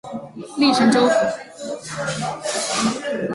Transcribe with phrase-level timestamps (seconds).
[0.57, 1.13] 隶辰州府。